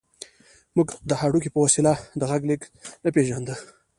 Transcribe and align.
موږ 0.75 0.87
د 1.09 1.11
هډوکي 1.21 1.49
په 1.51 1.59
وسیله 1.65 1.93
د 2.19 2.21
غږ 2.29 2.41
لېږد 2.49 2.69
نه 3.03 3.09
پېژانده 3.15 3.55